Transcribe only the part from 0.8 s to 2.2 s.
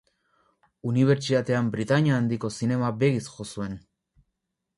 Unibertsitatean Britania